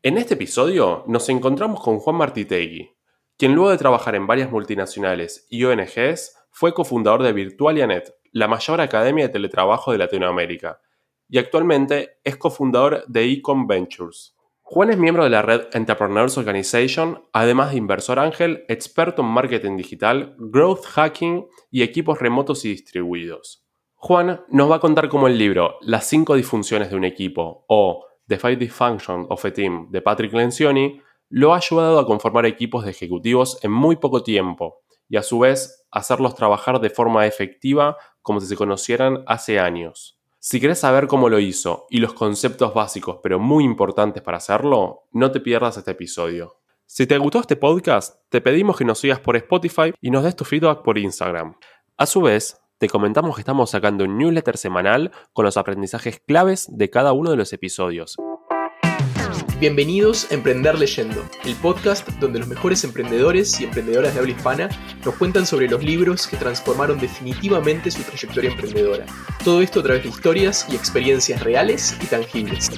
[0.00, 2.94] En este episodio nos encontramos con Juan Martitegui,
[3.36, 8.80] quien luego de trabajar en varias multinacionales y ONGs fue cofundador de Virtualianet, la mayor
[8.80, 10.80] academia de teletrabajo de Latinoamérica,
[11.28, 14.36] y actualmente es cofundador de Econ Ventures.
[14.62, 19.76] Juan es miembro de la red Entrepreneurs Organization, además de inversor ángel, experto en marketing
[19.76, 23.64] digital, growth hacking y equipos remotos y distribuidos.
[23.96, 28.07] Juan nos va a contar cómo el libro Las cinco disfunciones de un equipo o
[28.28, 31.00] The Five Dysfunctions of a Team de Patrick Lencioni
[31.30, 35.38] lo ha ayudado a conformar equipos de ejecutivos en muy poco tiempo y a su
[35.38, 40.18] vez hacerlos trabajar de forma efectiva como si se conocieran hace años.
[40.38, 45.08] Si querés saber cómo lo hizo y los conceptos básicos pero muy importantes para hacerlo,
[45.12, 46.60] no te pierdas este episodio.
[46.86, 50.36] Si te gustó este podcast, te pedimos que nos sigas por Spotify y nos des
[50.36, 51.56] tu feedback por Instagram.
[51.96, 56.68] A su vez, te comentamos que estamos sacando un newsletter semanal con los aprendizajes claves
[56.70, 58.16] de cada uno de los episodios.
[59.58, 64.68] Bienvenidos a Emprender Leyendo, el podcast donde los mejores emprendedores y emprendedoras de habla hispana
[65.04, 69.06] nos cuentan sobre los libros que transformaron definitivamente su trayectoria emprendedora.
[69.42, 72.70] Todo esto a través de historias y experiencias reales y tangibles.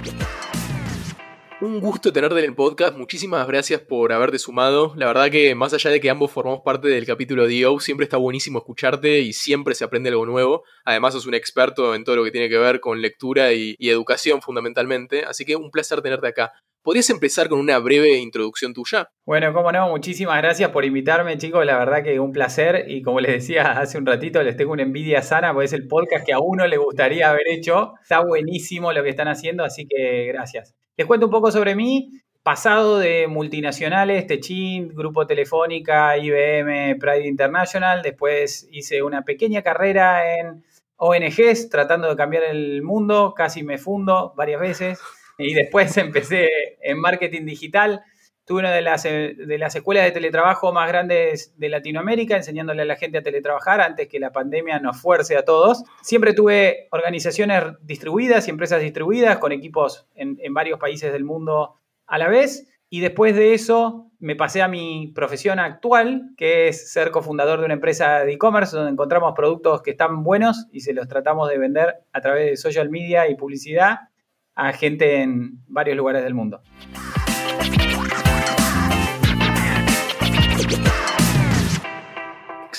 [1.63, 4.95] Un gusto tenerte en el podcast, muchísimas gracias por haberte sumado.
[4.97, 8.05] La verdad que más allá de que ambos formamos parte del capítulo de O, siempre
[8.05, 10.65] está buenísimo escucharte y siempre se aprende algo nuevo.
[10.87, 13.91] Además sos un experto en todo lo que tiene que ver con lectura y, y
[13.91, 16.51] educación fundamentalmente, así que un placer tenerte acá.
[16.83, 19.11] ¿Podrías empezar con una breve introducción tuya?
[19.27, 21.67] Bueno, cómo no, muchísimas gracias por invitarme, chicos.
[21.67, 22.87] La verdad que un placer.
[22.89, 25.87] Y como les decía hace un ratito, les tengo una envidia sana, porque es el
[25.87, 27.93] podcast que a uno le gustaría haber hecho.
[28.01, 30.75] Está buenísimo lo que están haciendo, así que gracias.
[31.01, 32.11] Les cuento un poco sobre mí.
[32.43, 38.03] Pasado de multinacionales, Techin, Grupo Telefónica, IBM, Pride International.
[38.03, 40.63] Después hice una pequeña carrera en
[40.99, 43.33] ONGs, tratando de cambiar el mundo.
[43.35, 45.01] Casi me fundo varias veces
[45.39, 46.51] y después empecé
[46.83, 48.05] en marketing digital.
[48.51, 52.85] Tuve una de las, de las escuelas de teletrabajo más grandes de Latinoamérica, enseñándole a
[52.85, 55.85] la gente a teletrabajar antes que la pandemia nos fuerce a todos.
[56.03, 61.77] Siempre tuve organizaciones distribuidas y empresas distribuidas con equipos en, en varios países del mundo
[62.09, 62.69] a la vez.
[62.89, 67.67] Y después de eso me pasé a mi profesión actual, que es ser cofundador de
[67.67, 71.59] una empresa de e-commerce donde encontramos productos que están buenos y se los tratamos de
[71.59, 74.09] vender a través de social media y publicidad
[74.57, 76.63] a gente en varios lugares del mundo.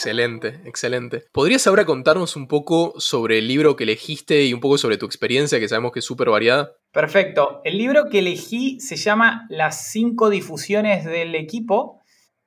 [0.01, 1.25] Excelente, excelente.
[1.31, 5.05] ¿Podrías ahora contarnos un poco sobre el libro que elegiste y un poco sobre tu
[5.05, 6.71] experiencia, que sabemos que es súper variada?
[6.91, 7.61] Perfecto.
[7.63, 12.01] El libro que elegí se llama Las cinco difusiones del equipo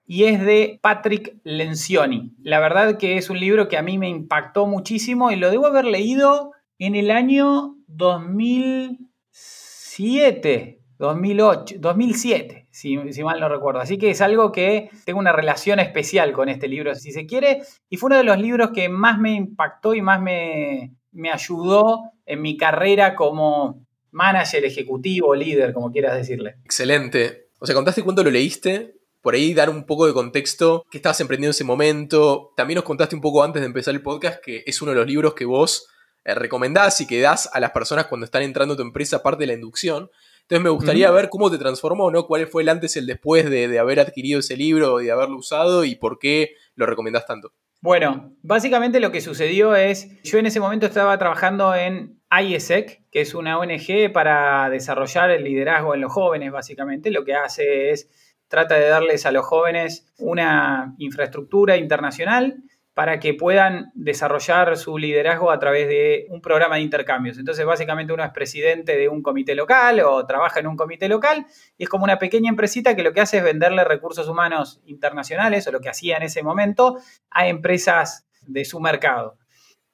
[0.05, 2.35] y es de Patrick Lencioni.
[2.43, 5.67] La verdad que es un libro que a mí me impactó muchísimo y lo debo
[5.67, 10.81] haber leído en el año 2007.
[11.05, 13.81] 2008, 2007, si, mal no recuerdo.
[13.81, 17.63] Así que es algo que tengo una relación especial con este libro, si se quiere,
[17.89, 22.13] y fue uno de los libros que más me impactó y más me, me ayudó
[22.27, 26.57] en mi carrera como manager, ejecutivo, líder, como quieras decirle.
[26.65, 27.49] Excelente.
[27.59, 31.21] O sea, contaste cuándo lo leíste, por ahí dar un poco de contexto, qué estabas
[31.21, 32.53] emprendiendo en ese momento.
[32.57, 35.07] También nos contaste un poco antes de empezar el podcast que es uno de los
[35.07, 35.89] libros que vos
[36.25, 39.43] eh, recomendás y que das a las personas cuando están entrando a tu empresa, aparte
[39.43, 40.11] de la inducción.
[40.45, 42.27] Entonces me gustaría ver cómo te transformó, ¿no?
[42.27, 45.13] ¿Cuál fue el antes y el después de, de haber adquirido ese libro y de
[45.13, 47.53] haberlo usado y por qué lo recomendás tanto?
[47.81, 53.21] Bueno, básicamente lo que sucedió es, yo en ese momento estaba trabajando en IESEC, que
[53.21, 57.11] es una ONG para desarrollar el liderazgo en los jóvenes, básicamente.
[57.11, 58.09] Lo que hace es,
[58.49, 62.63] trata de darles a los jóvenes una infraestructura internacional
[62.95, 67.39] para que puedan desarrollar su liderazgo a través de un programa de intercambios.
[67.39, 71.45] Entonces, básicamente uno es presidente de un comité local o trabaja en un comité local
[71.77, 75.67] y es como una pequeña empresita que lo que hace es venderle recursos humanos internacionales
[75.67, 76.99] o lo que hacía en ese momento
[77.31, 79.39] a empresas de su mercado.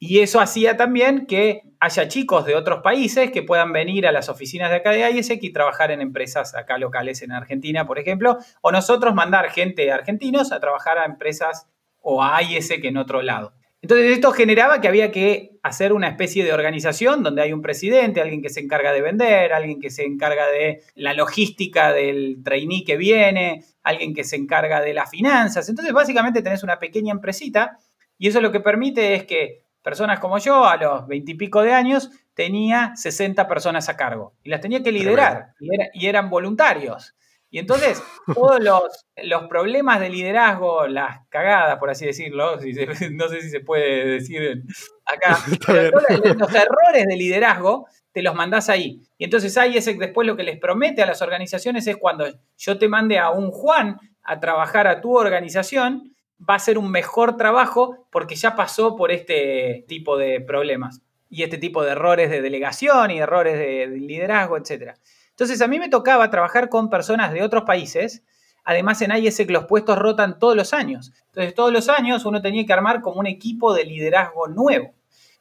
[0.02, 4.28] Y eso hacía también que haya chicos de otros países que puedan venir a las
[4.30, 8.38] oficinas de acá de ISEC y trabajar en empresas acá locales en Argentina, por ejemplo,
[8.62, 11.68] o nosotros mandar gente argentinos a trabajar a empresas
[12.00, 13.52] o a que en otro lado.
[13.82, 18.20] Entonces esto generaba que había que hacer una especie de organización donde hay un presidente,
[18.20, 22.84] alguien que se encarga de vender, alguien que se encarga de la logística del trainee
[22.84, 25.68] que viene, alguien que se encarga de las finanzas.
[25.68, 27.78] Entonces básicamente tenés una pequeña empresita
[28.18, 32.10] y eso lo que permite es que personas como yo a los veintipico de años
[32.34, 37.14] tenía 60 personas a cargo y las tenía que liderar y, y eran voluntarios.
[37.50, 38.00] Y entonces,
[38.32, 42.56] todos los, problemas de liderazgo, las cagadas, por así decirlo,
[43.12, 44.62] no sé si se puede decir
[45.04, 45.36] acá,
[46.38, 49.00] los errores de liderazgo, te los mandás ahí.
[49.18, 52.26] Y entonces IESEC después lo que les promete a las organizaciones es cuando
[52.56, 56.14] yo te mande a un Juan a trabajar a tu organización,
[56.48, 61.42] va a ser un mejor trabajo porque ya pasó por este tipo de problemas y
[61.42, 64.96] este tipo de errores de delegación y errores de liderazgo, etcétera.
[65.40, 68.22] Entonces a mí me tocaba trabajar con personas de otros países.
[68.62, 71.14] Además en IESEC los puestos rotan todos los años.
[71.28, 74.92] Entonces todos los años uno tenía que armar como un equipo de liderazgo nuevo.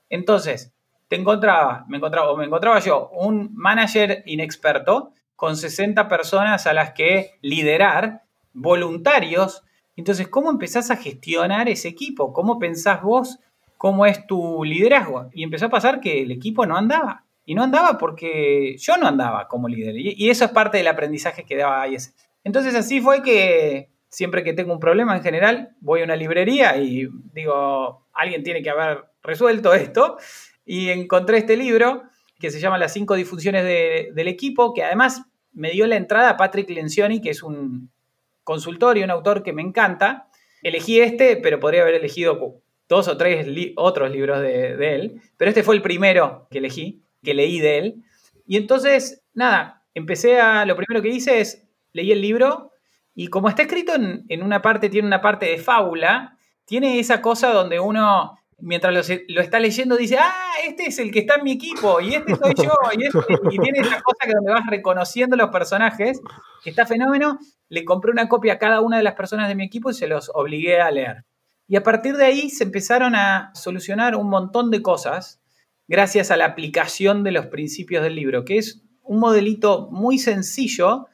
[0.09, 0.71] Entonces,
[1.09, 6.71] te encontraba, me encontraba, o me encontraba yo, un manager inexperto con 60 personas a
[6.71, 8.23] las que liderar,
[8.53, 9.65] voluntarios.
[9.97, 12.31] Entonces, ¿cómo empezás a gestionar ese equipo?
[12.31, 13.39] ¿Cómo pensás vos
[13.77, 15.29] cómo es tu liderazgo?
[15.33, 17.25] Y empezó a pasar que el equipo no andaba.
[17.49, 19.97] Y no andaba porque yo no andaba como líder.
[19.97, 22.13] Y, eso es parte del aprendizaje que daba IS.
[22.43, 26.77] Entonces así fue que siempre que tengo un problema en general, voy a una librería
[26.77, 30.17] y digo, alguien tiene que haber resuelto esto.
[30.63, 32.03] Y encontré este libro
[32.39, 36.37] que se llama Las cinco disfunciones del equipo, que además me dio la entrada a
[36.37, 37.89] Patrick Lencioni, que es un
[38.43, 40.27] consultor y un autor que me encanta.
[40.61, 45.63] Elegí este, pero podría haber elegido dos o tres otros libros de, él, pero este
[45.63, 48.04] fue el primero que elegí que leí de él.
[48.45, 52.71] Y entonces, nada, empecé a, lo primero que hice es, leí el libro
[53.16, 57.51] y como está escrito en, una parte, tiene una parte de fábula, tiene esa cosa
[57.51, 58.94] donde uno, mientras
[59.27, 62.36] lo, está leyendo, dice, ah, este es el que está en mi equipo y este
[62.36, 62.71] soy yo.
[62.98, 63.19] Y, este",
[63.62, 66.21] tiene esa cosa que donde vas reconociendo los personajes,
[66.63, 67.39] que está fenómeno.
[67.68, 70.07] Le compré una copia a cada una de las personas de mi equipo y se
[70.07, 71.25] los obligué a leer.
[71.68, 75.38] Y a partir de ahí se empezaron a solucionar un montón de cosas
[75.89, 81.07] gracias a la aplicación de los principios del libro, que es un modelito muy sencillo,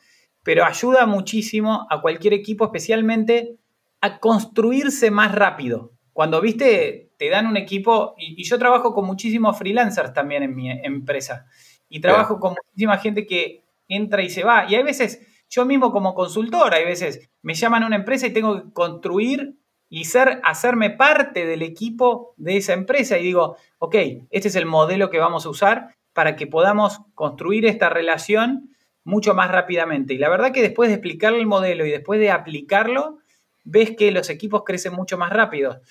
[0.44, 3.58] pero ayuda muchísimo a cualquier equipo, especialmente
[4.02, 5.94] a construirse más rápido.
[6.12, 10.70] Cuando, viste, te dan un equipo, y, yo trabajo con muchísimos freelancers también en mi
[10.70, 11.48] empresa,
[11.88, 15.92] y trabajo con muchísima gente que entra y se va, y hay veces, yo mismo
[15.92, 19.56] como consultor, hay veces me llaman a una empresa y tengo que construir
[19.90, 23.96] y ser, hacerme parte del equipo de esa empresa y digo, ok,
[24.32, 28.70] este es el modelo que vamos a usar para que podamos construir esta relación
[29.04, 30.14] mucho más rápidamente.
[30.14, 33.20] Y la verdad que después de explicarle el modelo y después de aplicarlo,
[33.64, 35.82] ves que los equipos crecen mucho más rápido.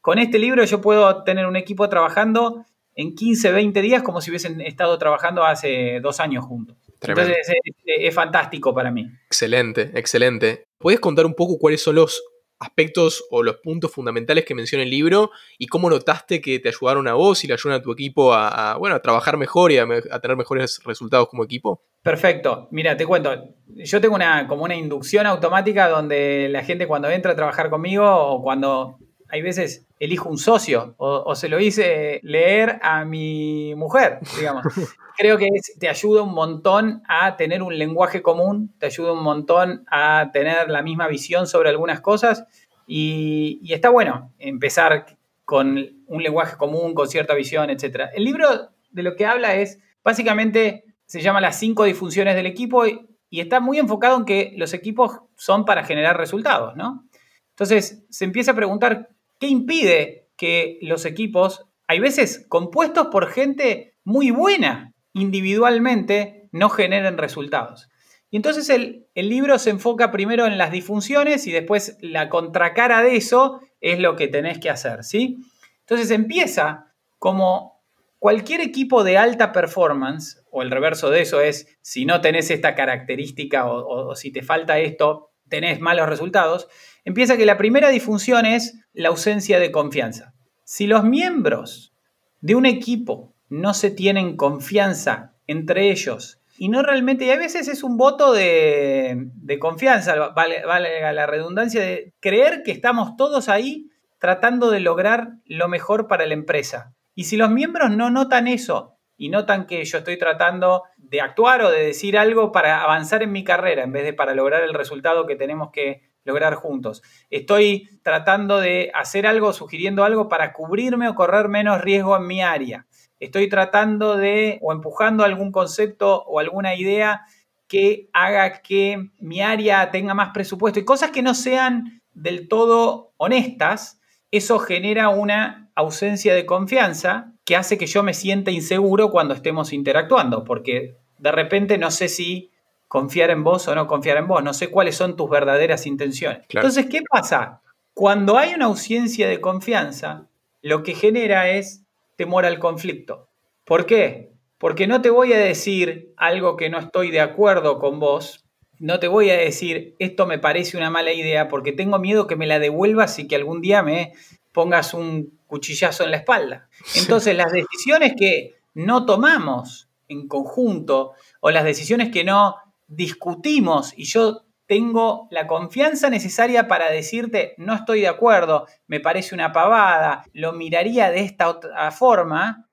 [0.00, 2.64] Con este libro yo puedo tener un equipo trabajando
[2.94, 6.76] en 15, 20 días como si hubiesen estado trabajando hace dos años juntos.
[7.00, 7.54] Entonces es,
[7.84, 9.10] es, fantástico para mí.
[9.26, 10.64] Excelente, excelente.
[10.78, 12.22] ¿Puedes contar un poco cuáles son los
[12.60, 17.08] aspectos o los puntos fundamentales que menciona el libro y cómo notaste que te ayudaron
[17.08, 19.86] a vos y le ayudan a tu equipo a, bueno, a trabajar mejor y a,
[20.20, 21.82] tener mejores resultados como equipo?
[22.02, 22.68] Perfecto.
[22.70, 23.34] Mira, te cuento.
[23.66, 28.04] Yo tengo una, como una inducción automática donde la gente cuando entra a trabajar conmigo
[28.06, 28.98] o cuando
[29.28, 34.64] hay veces elijo un socio o, se lo hice leer a mi mujer, digamos.
[35.16, 35.48] Creo que
[35.78, 40.70] te ayuda un montón a tener un lenguaje común, te ayuda un montón a tener
[40.70, 42.46] la misma visión sobre algunas cosas
[42.86, 48.08] y, está bueno empezar con un lenguaje común, con cierta visión, etc.
[48.14, 52.86] El libro de lo que habla es, básicamente, se llama Las cinco disfunciones del equipo
[52.86, 57.04] y, y está muy enfocado en que los equipos son para generar resultados, ¿no?
[57.50, 59.10] Entonces, se empieza a preguntar
[59.40, 67.16] ¿Qué impide que los equipos, hay veces compuestos por gente muy buena individualmente, no generen
[67.16, 67.88] resultados?
[68.30, 73.16] Y entonces el, libro se enfoca primero en las disfunciones y después la contracara de
[73.16, 75.38] eso es lo que tenés que hacer, ¿sí?
[75.80, 77.82] Entonces empieza como
[78.18, 82.74] cualquier equipo de alta performance, o el reverso de eso es, si no tenés esta
[82.74, 86.68] característica o si te falta esto, tenés malos resultados,
[87.04, 90.32] empieza que la primera disfunción es la ausencia de confianza.
[90.64, 91.92] Si los miembros
[92.40, 97.68] de un equipo no se tienen confianza entre ellos y no realmente, y a veces
[97.68, 99.28] es un voto de,
[99.60, 105.68] confianza, vale, vale la redundancia, de creer que estamos todos ahí tratando de lograr lo
[105.68, 106.92] mejor para la empresa.
[107.14, 111.62] Y si los miembros no notan eso y notan que yo estoy tratando de actuar
[111.62, 114.74] o de decir algo para avanzar en mi carrera en vez de para lograr el
[114.74, 117.02] resultado que tenemos que lograr juntos.
[117.30, 122.42] Estoy tratando de hacer algo, sugiriendo algo para cubrirme o correr menos riesgo en mi
[122.42, 122.86] área.
[123.18, 127.22] Estoy tratando de o empujando algún concepto o alguna idea
[127.66, 133.12] que haga que mi área tenga más presupuesto y cosas que no sean del todo
[133.16, 133.99] honestas,
[134.30, 139.72] eso genera una ausencia de confianza que hace que yo me sienta inseguro cuando estemos
[139.72, 142.50] interactuando, porque de repente no sé si
[142.90, 144.42] confiar en vos o no confiar en vos.
[144.42, 146.44] No sé cuáles son tus verdaderas intenciones.
[146.48, 147.62] Entonces, ¿qué pasa?
[147.94, 150.28] Cuando hay una ausencia de confianza,
[150.62, 151.84] lo que genera es
[152.16, 153.28] temor al conflicto.
[153.64, 154.32] ¿Por qué?
[154.58, 158.44] Porque no te voy a decir algo que no estoy de acuerdo con vos,
[158.80, 162.34] no te voy a decir esto me parece una mala idea porque tengo miedo que
[162.34, 164.14] me la devuelvas y que algún día me
[164.52, 166.68] pongas un cuchillazo en la espalda.
[166.96, 172.56] Entonces las decisiones que no tomamos en conjunto o las decisiones que no
[172.88, 179.34] discutimos y yo tengo la confianza necesaria para decirte no estoy de acuerdo, me parece
[179.34, 182.68] una pavada, lo miraría de esta otra forma,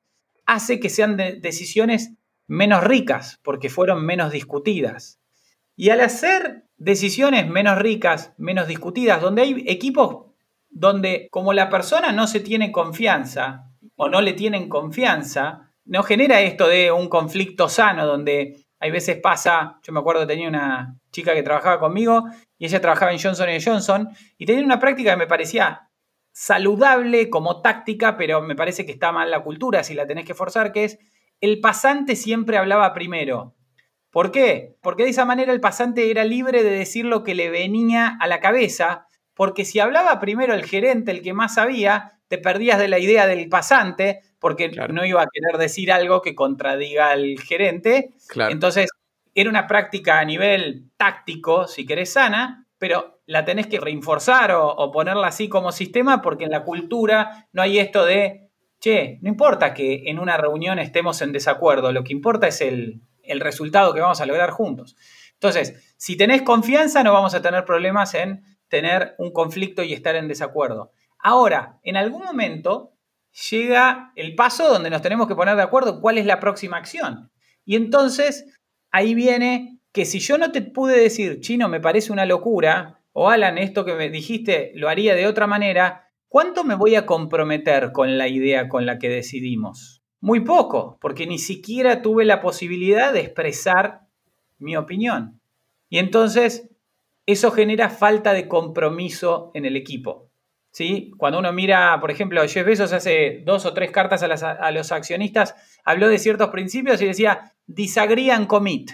[0.46, 2.14] hace que sean decisiones
[2.48, 5.20] menos ricas porque fueron menos discutidas.
[5.78, 10.26] Y al hacer decisiones menos ricas, menos discutidas, donde hay equipos
[10.70, 16.42] donde como la persona no se tiene confianza o no le tienen confianza, no genera
[16.42, 21.34] esto de un conflicto sano donde hay veces pasa, yo me acuerdo tenía una chica
[21.34, 22.26] que trabajaba conmigo
[22.58, 25.90] y ella trabajaba en Johnson Johnson y tenía una práctica que me parecía
[26.32, 30.34] saludable como táctica, pero me parece que está mal la cultura si la tenés que
[30.34, 31.00] forzar, que es
[31.40, 33.57] el pasante siempre hablaba primero.
[34.12, 34.76] ¿Por qué?
[34.82, 38.28] Porque de esa manera el pasante era libre de decir lo que le venía a
[38.28, 42.88] la cabeza, porque si hablaba primero el gerente, el que más sabía, te perdías de
[42.88, 48.12] la idea del pasante, porque no iba a querer decir algo que contradiga al gerente.
[48.50, 48.90] Entonces,
[49.36, 54.92] era una práctica a nivel táctico, si querés sana, pero la tenés que reforzar o,
[54.92, 58.50] ponerla así como sistema, porque en la cultura no hay esto de,
[58.80, 63.02] che, no importa que en una reunión estemos en desacuerdo, lo que importa es el,
[63.28, 64.96] el resultado que vamos a lograr juntos.
[65.34, 70.16] Entonces, si tenés confianza, no vamos a tener problemas en tener un conflicto y estar
[70.16, 70.92] en desacuerdo.
[71.20, 72.94] Ahora, en algún momento
[73.50, 77.32] llega el paso donde nos tenemos que poner de acuerdo cuál es la próxima acción.
[77.66, 78.46] Y entonces
[78.92, 83.30] ahí viene que si yo no te pude decir, chino, me parece una locura, o
[83.30, 87.92] Alan, esto que me dijiste lo haría de otra manera, ¿cuánto me voy a comprometer
[87.92, 89.97] con la idea con la que decidimos?
[90.20, 94.02] Muy poco, porque ni siquiera tuve la posibilidad de expresar
[94.58, 95.40] mi opinión.
[95.90, 96.70] Y entonces
[97.26, 100.28] eso genera falta de compromiso en el equipo.
[101.18, 105.56] Cuando uno mira, por ejemplo, Jeff Bezos hace dos o tres cartas a, los accionistas,
[105.84, 108.92] habló de ciertos principios y decía, disagree and commit.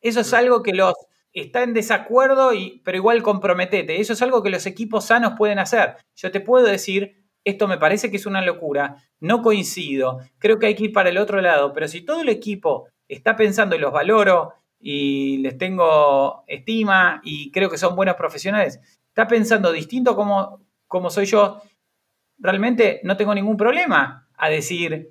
[0.00, 0.94] Eso es algo que los
[1.32, 4.00] está en desacuerdo, y, pero igual comprometete.
[4.00, 5.96] Eso es algo que los equipos sanos pueden hacer.
[6.14, 10.66] Yo te puedo decir, esto me parece que es una locura, no coincido, creo que
[10.66, 13.78] hay que ir para el otro lado, pero si todo el equipo está pensando y
[13.78, 20.16] los valoro y les tengo estima y creo que son buenos profesionales, está pensando distinto
[20.16, 21.60] como como soy yo,
[22.38, 25.10] realmente no tengo ningún problema a decir,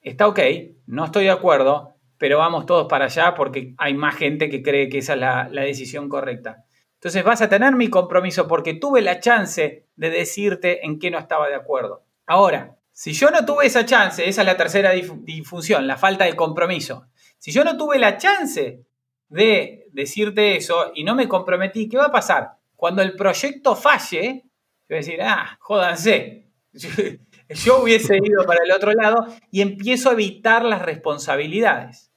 [0.00, 0.40] está ok,
[0.86, 4.88] no estoy de acuerdo, pero vamos todos para allá porque hay más gente que cree
[4.88, 6.64] que esa es la, decisión correcta.
[7.02, 11.18] Entonces vas a tener mi compromiso porque tuve la chance de decirte en qué no
[11.18, 12.04] estaba de acuerdo.
[12.26, 16.36] Ahora, si yo no tuve esa chance, esa es la tercera difusión, la falta de
[16.36, 17.08] compromiso.
[17.38, 18.84] Si yo no tuve la chance
[19.28, 22.52] de decirte eso y no me comprometí, ¿qué va a pasar?
[22.76, 24.44] Cuando el proyecto falle,
[24.88, 26.46] voy a decir, ah, jódanse.
[27.48, 32.12] Yo hubiese ido para el otro lado y empiezo a evitar las responsabilidades.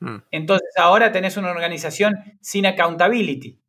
[0.00, 0.16] Mm.
[0.30, 3.59] Entonces ahora tenés una organización sin accountability.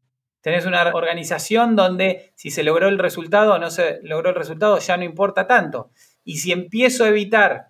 [0.41, 4.79] Tenés una organización donde si se logró el resultado o no se logró el resultado
[4.79, 5.91] ya no importa tanto.
[6.23, 7.67] Y si empiezo a evitar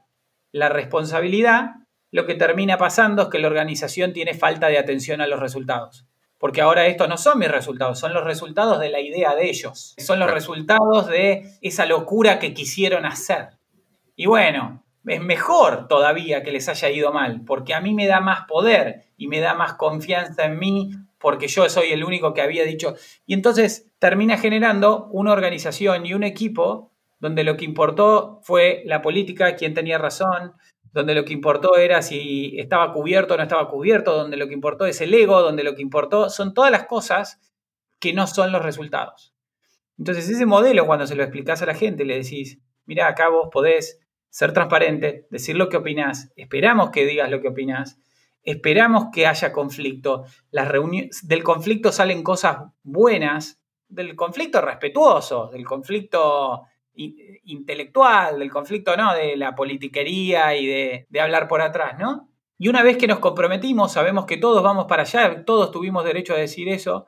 [0.51, 1.72] la responsabilidad,
[2.12, 6.06] lo que termina pasando es que la organización tiene falta de atención a los resultados
[6.42, 9.94] porque ahora estos no son mis resultados, son los resultados de la idea de ellos,
[10.00, 13.60] son los resultados de esa locura que quisieron hacer.
[14.16, 18.22] Y bueno, es mejor todavía que les haya ido mal, porque a mí me da
[18.22, 22.42] más poder y me da más confianza en mí, porque yo soy el único que
[22.42, 22.96] había dicho.
[23.25, 29.01] Y entonces termina generando una organización y un equipo donde lo que importó fue la
[29.01, 30.54] política, quién tenía razón,
[30.92, 34.56] donde lo que importó era si estaba cubierto o no estaba cubierto, donde lo que
[34.56, 37.40] importó es el ego, donde lo que importó son todas las cosas
[38.00, 39.34] que no son los resultados.
[39.98, 43.50] Entonces ese modelo cuando se lo explicás a la gente, le decís, mira, acá vos
[43.51, 44.00] podés
[44.30, 48.00] ser transparente, decir lo que opinás, esperamos que digas lo que opinás,
[48.43, 55.65] esperamos que haya conflicto, las reuniones, del conflicto salen cosas buenas, del conflicto respetuoso, del
[55.65, 59.13] conflicto intelectual, del conflicto, ¿no?
[59.13, 62.29] De la politiquería y de, hablar por atrás, ¿no?
[62.57, 66.33] Y una vez que nos comprometimos, sabemos que todos vamos para allá, todos tuvimos derecho
[66.33, 67.07] a decir eso,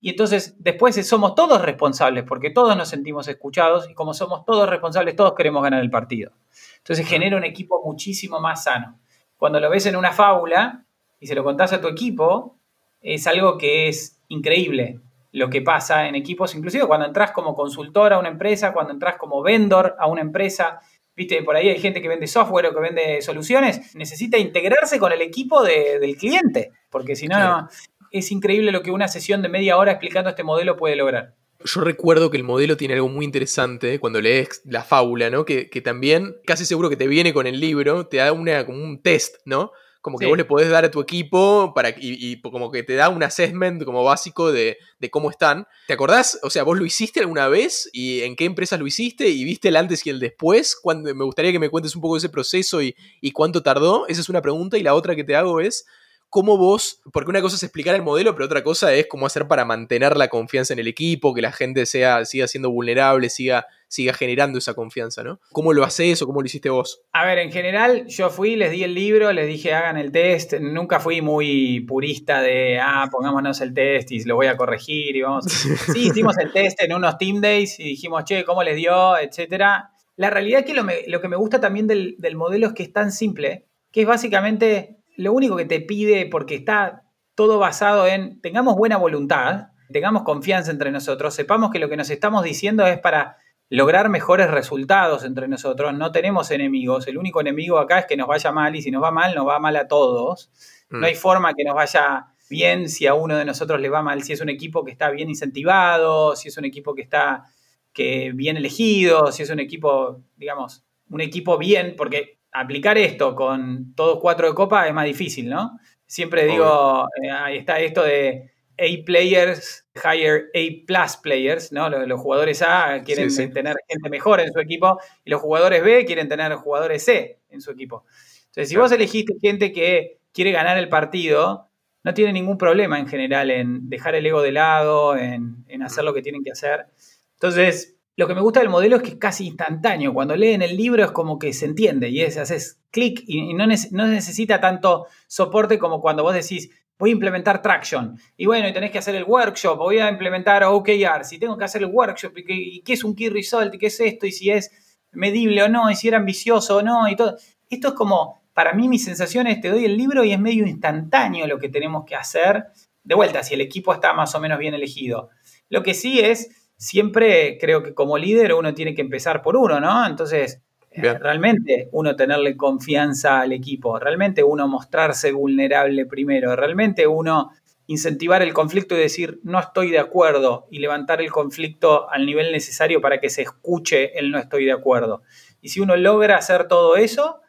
[0.00, 4.68] y entonces después somos todos responsables, porque todos nos sentimos escuchados, y como somos todos
[4.68, 6.32] responsables, todos queremos ganar el partido.
[6.78, 8.98] Entonces genera un equipo muchísimo más sano.
[9.44, 10.86] Cuando lo ves en una fábula
[11.20, 12.56] y se lo contás a tu equipo,
[13.02, 15.00] es algo que es increíble
[15.32, 19.16] lo que pasa en equipos, inclusive cuando entras como consultor a una empresa, cuando entras
[19.18, 20.80] como vendor a una empresa,
[21.14, 25.12] viste, por ahí hay gente que vende software o que vende soluciones, necesita integrarse con
[25.12, 27.68] el equipo del cliente, porque si no,
[28.10, 31.34] es increíble lo que una sesión de media hora explicando este modelo puede lograr.
[31.64, 35.46] Yo recuerdo que el modelo tiene algo muy interesante cuando lees la fábula, ¿no?
[35.46, 39.00] Que, también, casi seguro que te viene con el libro, te da una, como un
[39.00, 39.72] test, ¿no?
[40.02, 43.08] Como que vos le podés dar a tu equipo para, y, como que te da
[43.08, 44.76] un assessment como básico de,
[45.10, 45.66] cómo están.
[45.86, 46.38] ¿Te acordás?
[46.42, 47.88] O sea, ¿vos lo hiciste alguna vez?
[47.94, 49.30] ¿Y en qué empresas lo hiciste?
[49.30, 50.76] ¿Y viste el antes y el después?
[50.76, 54.06] Cuando, me gustaría que me cuentes un poco de ese proceso y, y cuánto tardó.
[54.06, 54.76] Esa es una pregunta.
[54.76, 55.86] Y la otra que te hago es,
[56.34, 59.46] cómo vos, porque una cosa es explicar el modelo, pero otra cosa es cómo hacer
[59.46, 63.68] para mantener la confianza en el equipo, que la gente sea, siga siendo vulnerable, siga,
[63.86, 65.38] siga generando esa confianza, ¿no?
[65.52, 67.02] ¿Cómo lo haces o cómo lo hiciste vos?
[67.12, 70.54] A ver, en general yo fui, les di el libro, les dije hagan el test,
[70.54, 75.22] nunca fui muy purista de, ah, pongámonos el test y lo voy a corregir y
[75.22, 75.44] vamos.
[75.94, 79.16] Sí, hicimos el test en unos team days y dijimos, che, ¿cómo les dio?
[79.16, 79.92] Etcétera.
[80.16, 82.92] La realidad es que lo, que me gusta también del, del modelo es que es
[82.92, 87.04] tan simple, que es básicamente lo único que te pide, porque está
[87.34, 92.10] todo basado en tengamos buena voluntad, tengamos confianza entre nosotros, sepamos que lo que nos
[92.10, 93.36] estamos diciendo es para
[93.68, 98.28] lograr mejores resultados entre nosotros, no tenemos enemigos, el único enemigo acá es que nos
[98.28, 100.50] vaya mal y si nos va mal, nos va mal a todos.
[100.90, 101.04] No mm.
[101.04, 104.32] hay forma que nos vaya bien si a uno de nosotros le va mal, si
[104.32, 107.44] es un equipo que está bien incentivado, si es un equipo que está
[107.92, 113.94] que bien elegido, si es un equipo, digamos, un equipo bien, porque aplicar esto con
[113.94, 115.78] todos cuatro de copa es más difícil, ¿no?
[116.06, 121.88] Siempre digo, eh, ahí está esto de A players hire A plus players, ¿no?
[121.88, 126.28] Los, jugadores A quieren tener gente mejor en su equipo y los jugadores B quieren
[126.28, 128.04] tener jugadores C en su equipo.
[128.46, 131.68] Entonces, si vos elegiste gente que quiere ganar el partido,
[132.04, 136.04] no tiene ningún problema en general en dejar el ego de lado, en, en hacer
[136.04, 136.86] lo que tienen que hacer.
[137.32, 140.14] Entonces, lo que me gusta del modelo es que es casi instantáneo.
[140.14, 143.66] Cuando leen el libro es como que se entiende y es, haces clic y no,
[143.66, 148.16] necesita tanto soporte como cuando vos decís, voy a implementar Traction.
[148.36, 151.24] Y bueno, y tenés que hacer el workshop, voy a implementar OKR.
[151.24, 153.74] Si tengo que hacer el workshop, ¿y qué, es un key result?
[153.74, 154.26] ¿Y qué es esto?
[154.26, 154.70] Y si es
[155.10, 157.36] medible o no, y si era ambicioso o no, y todo.
[157.68, 160.64] Esto es como, para mí, mi sensación es, te doy el libro y es medio
[160.66, 162.66] instantáneo lo que tenemos que hacer.
[163.02, 165.30] De vuelta, si el equipo está más o menos bien elegido.
[165.68, 169.80] Lo que sí es siempre creo que como líder uno tiene que empezar por uno,
[169.80, 170.06] ¿no?
[170.06, 170.60] Entonces,
[170.90, 177.50] eh, realmente uno tenerle confianza al equipo, realmente uno mostrarse vulnerable primero, realmente uno
[177.86, 182.52] incentivar el conflicto y decir no estoy de acuerdo y levantar el conflicto al nivel
[182.52, 185.22] necesario para que se escuche el no estoy de acuerdo.
[185.60, 187.40] Y si uno logra hacer todo eso,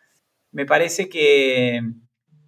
[0.51, 1.81] me parece que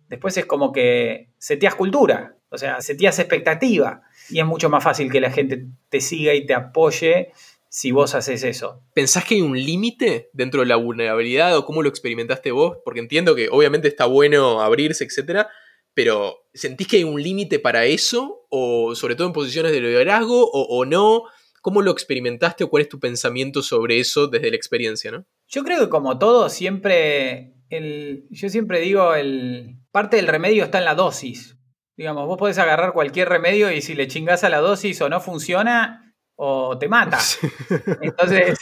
[0.09, 5.11] después es como que seteas cultura, o sea, seteas expectativa y es mucho más fácil
[5.11, 7.31] que la gente te siga y te apoye
[7.69, 8.81] si vos haces eso.
[8.93, 12.77] ¿Pensás que hay un límite dentro de la vulnerabilidad o cómo lo experimentaste vos?
[12.83, 15.49] Porque entiendo que obviamente está bueno abrirse, etcétera,
[15.93, 18.45] pero ¿sentís que hay un límite para eso?
[18.49, 21.23] ¿O sobre todo en posiciones de liderazgo o, no?
[21.61, 25.25] ¿Cómo lo experimentaste o cuál es tu pensamiento sobre eso desde la experiencia, no?
[25.47, 30.77] Yo creo que como todo, siempre, el, yo siempre digo, el, parte del remedio está
[30.77, 31.56] en la dosis.
[31.97, 35.19] Digamos, vos podés agarrar cualquier remedio y si le chingás a la dosis o no
[35.19, 37.17] funciona, o te mata.
[38.01, 38.57] Entonces,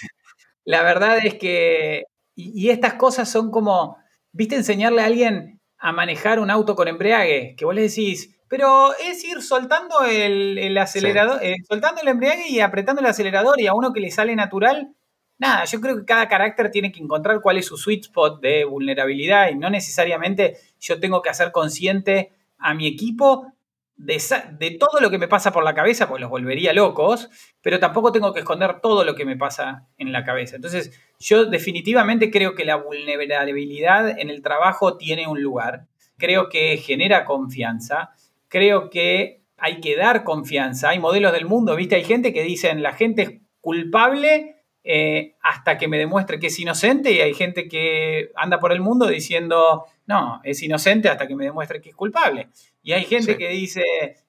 [0.63, 2.05] la verdad es que.
[2.33, 3.97] Y, estas cosas son como.
[4.31, 7.55] ¿Viste enseñarle a alguien a manejar un auto con embriague?
[7.57, 12.59] Que vos le decís, pero es ir soltando el, acelerador, eh, soltando el embriague y
[12.59, 14.93] apretando el acelerador y a uno que le sale natural.
[15.37, 18.63] Nada, yo creo que cada carácter tiene que encontrar cuál es su sweet spot de
[18.63, 23.51] vulnerabilidad y no necesariamente yo tengo que hacer consciente a mi equipo
[23.97, 24.21] de,
[24.59, 27.29] de, todo lo que me pasa por la cabeza, pues los volvería locos,
[27.61, 30.57] pero tampoco tengo que esconder todo lo que me pasa en la cabeza.
[30.57, 35.87] Entonces, yo definitivamente creo que la vulnerabilidad en el trabajo tiene un lugar,
[36.17, 38.11] creo que genera confianza,
[38.49, 41.95] creo que hay que dar confianza, hay modelos del mundo, ¿viste?
[41.95, 44.54] Hay gente que dicen, la gente es culpable
[44.87, 48.81] eh, hasta que me demuestre que es inocente y hay gente que anda por el
[48.81, 52.49] mundo diciendo, no, es inocente hasta que me demuestre que es culpable.
[52.83, 53.83] Y hay gente que dice,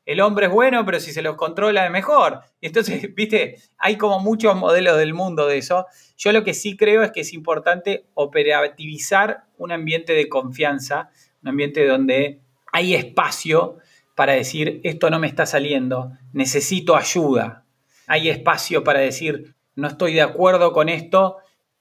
[0.06, 2.40] el hombre es bueno, pero si se los controla es mejor.
[2.62, 5.84] Entonces, viste, hay como muchos modelos del mundo de eso.
[6.16, 11.10] Yo lo que sí creo es que es importante operativizar un ambiente de confianza,
[11.42, 12.40] un ambiente donde
[12.72, 13.76] hay espacio
[14.14, 17.66] para decir, esto no me está saliendo, necesito ayuda.
[18.06, 21.36] Hay espacio para decir, no estoy de acuerdo con esto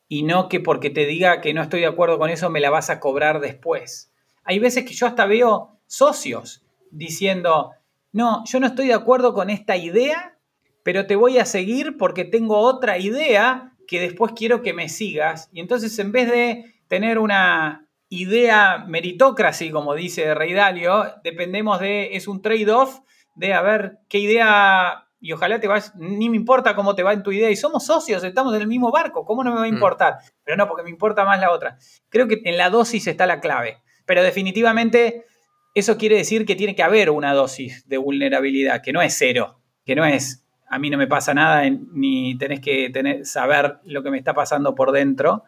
[0.08, 2.69] y no que porque te diga que no estoy de acuerdo con eso me la
[2.69, 4.13] vas a cobrar después.
[4.43, 7.71] Hay veces que yo hasta veo socios diciendo,
[8.12, 10.38] no, yo no estoy de acuerdo con esta idea,
[10.84, 15.49] pero te voy a seguir porque tengo otra idea que después quiero que me sigas.
[15.51, 22.15] Y entonces en vez de tener una idea meritocracy, como dice Rey Dalio, dependemos de,
[22.15, 22.99] es un trade-off
[23.36, 27.12] de a ver qué idea y ojalá te vas, ni me importa cómo te va
[27.12, 29.66] en tu idea, y somos socios, estamos en el mismo barco, ¿cómo no me va
[29.66, 29.74] a mm.
[29.74, 30.18] importar?
[30.44, 31.80] Pero no, porque me importa más la otra.
[32.10, 35.26] Creo que en la dosis está la clave, pero definitivamente
[35.74, 39.62] eso quiere decir que tiene que haber una dosis de vulnerabilidad, que no es cero,
[39.84, 44.04] que no es, a mí no me pasa nada, ni tenés que tener, saber lo
[44.04, 45.44] que me está pasando por dentro,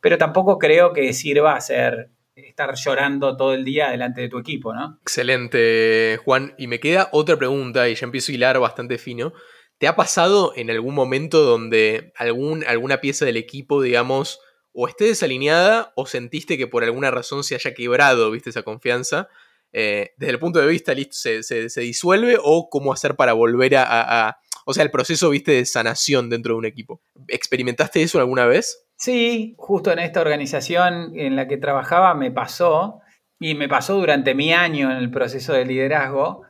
[0.00, 2.10] pero tampoco creo que sirva a ser
[2.48, 4.98] estar llorando todo el día delante de tu equipo, ¿no?
[5.02, 6.54] Excelente, Juan.
[6.58, 9.32] Y me queda otra pregunta, y ya empiezo a hilar bastante fino.
[9.78, 14.40] ¿Te ha pasado en algún momento donde algún, alguna pieza del equipo, digamos,
[14.72, 19.28] o esté desalineada o sentiste que por alguna razón se haya quebrado, viste, esa confianza?
[19.72, 24.28] Eh, desde el punto de vista, listo, se, disuelve o cómo hacer para volver a,
[24.28, 27.00] a, O sea, el proceso, viste, de sanación dentro de un equipo.
[27.28, 28.84] ¿Experimentaste eso alguna vez?
[29.00, 33.00] Sí, justo en esta organización en la que trabajaba me pasó,
[33.38, 36.42] y me pasó durante mi año en el proceso de liderazgo,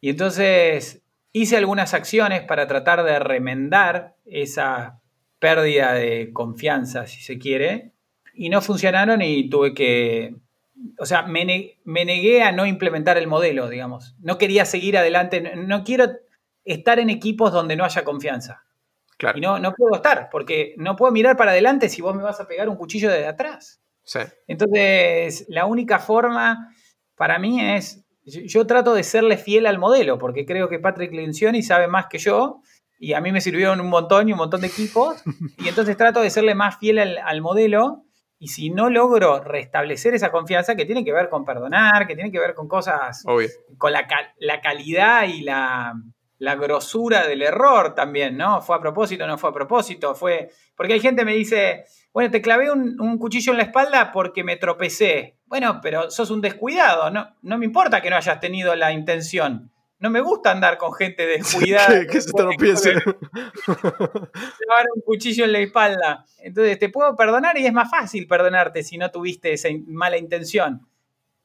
[0.00, 5.00] y entonces hice algunas acciones para tratar de remendar esa
[5.38, 7.92] pérdida de confianza, si se quiere,
[8.34, 10.34] y no funcionaron y tuve que,
[10.98, 11.44] o sea, me,
[11.84, 14.16] negué a no implementar el modelo, digamos.
[14.18, 16.06] No quería seguir adelante, no quiero
[16.64, 18.64] estar en equipos donde no haya confianza.
[19.34, 22.40] Y no, no puedo estar, porque no puedo mirar para adelante si vos me vas
[22.40, 23.80] a pegar un cuchillo desde atrás.
[24.46, 26.74] Entonces, la única forma
[27.16, 31.62] para mí es, yo, trato de serle fiel al modelo, porque creo que Patrick Lencioni
[31.62, 32.60] sabe más que yo,
[32.98, 35.22] y a mí me sirvieron un montón y un montón de equipos,
[35.58, 38.04] y entonces trato de serle más fiel al, modelo,
[38.38, 42.32] y si no logro restablecer esa confianza, que tiene que ver con perdonar, que tiene
[42.32, 43.22] que ver con cosas,
[43.78, 44.06] con la,
[44.38, 45.94] la calidad y la,
[46.42, 48.60] la grosura del error también, ¿no?
[48.60, 50.12] ¿Fue a propósito o no fue a propósito?
[50.16, 50.50] Fue.
[50.74, 54.42] Porque hay gente que me dice, bueno, te clavé un, cuchillo en la espalda porque
[54.42, 55.38] me tropecé.
[55.46, 59.70] Bueno, pero sos un descuidado, no, no me importa que no hayas tenido la intención.
[60.00, 62.04] No me gusta andar con gente descuidada.
[62.10, 62.94] que, se tropiece.
[63.64, 66.24] Clavar un cuchillo en la espalda.
[66.38, 70.88] Entonces, te puedo perdonar y es más fácil perdonarte si no tuviste esa mala intención.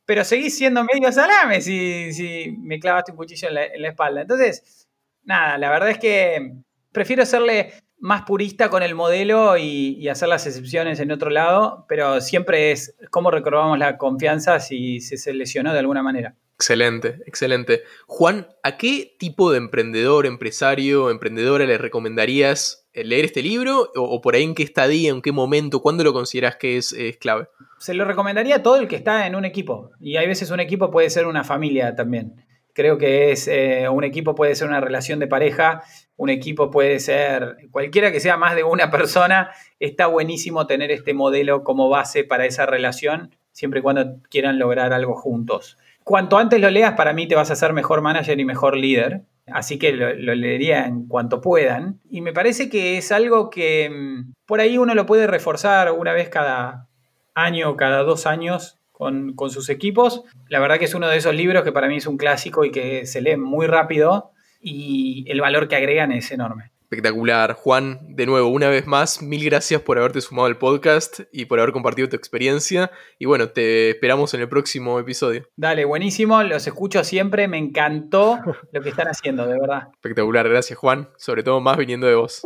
[0.05, 3.89] Pero seguís siendo medio salame si, si me clavaste un cuchillo en la, en la
[3.89, 4.21] espalda.
[4.21, 4.86] Entonces,
[5.27, 6.53] nada, la verdad es que
[6.91, 12.21] prefiero serle más purista con el modelo y, hacer las excepciones en otro lado, pero
[12.21, 16.35] siempre es cómo recordamos la confianza si se lesionó de alguna manera.
[16.55, 17.83] Excelente, excelente.
[18.07, 23.91] Juan, ¿a qué tipo de emprendedor, empresario, emprendedora le recomendarías leer este libro?
[23.95, 27.17] O, por ahí en qué estadía, en qué momento, cuándo lo consideras que es, es,
[27.17, 27.47] clave?
[27.77, 29.91] Se lo recomendaría a todo el que está en un equipo.
[29.99, 32.46] Y hay veces un equipo puede ser una familia también.
[32.77, 35.81] Creo que es eh, un equipo puede ser una relación de pareja,
[36.15, 39.49] un equipo puede ser cualquiera que sea más de una persona.
[39.79, 44.93] Está buenísimo tener este modelo como base para esa relación, siempre y cuando quieran lograr
[44.93, 45.79] algo juntos.
[46.03, 49.23] Cuanto antes lo leas, para mí te vas a hacer mejor manager y mejor líder.
[49.47, 51.99] Así que lo, lo, leería en cuanto puedan.
[52.11, 56.13] Y me parece que es algo que mm, por ahí uno lo puede reforzar una
[56.13, 56.89] vez cada
[57.33, 60.23] año, cada dos años, con, sus equipos.
[60.49, 62.71] La verdad que es uno de esos libros que para mí es un clásico y
[62.71, 66.71] que se lee muy rápido y el valor que agregan es enorme.
[66.81, 67.53] Espectacular.
[67.53, 71.59] Juan, de nuevo, una vez más, mil gracias por haberte sumado al podcast y por
[71.59, 72.89] haber compartido tu experiencia.
[73.19, 75.47] Y bueno, te esperamos en el próximo episodio.
[75.57, 78.39] Dale, buenísimo, los escucho siempre, me encantó
[78.71, 79.89] lo que están haciendo, de verdad.
[79.93, 82.41] Espectacular, gracias Juan, sobre todo más viniendo de vos.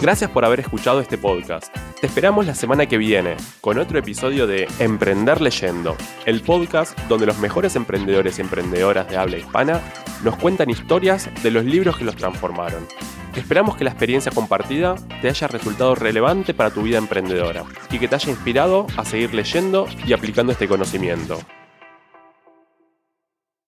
[0.00, 1.74] Gracias por haber escuchado este podcast.
[2.00, 7.26] Te esperamos la semana que viene con otro episodio de Emprender Leyendo, el podcast donde
[7.26, 9.80] los mejores emprendedores y emprendedoras de habla hispana
[10.22, 12.86] nos cuentan historias de los libros que los transformaron.
[13.34, 18.08] Esperamos que la experiencia compartida te haya resultado relevante para tu vida emprendedora y que
[18.08, 21.38] te haya inspirado a seguir leyendo y aplicando este conocimiento.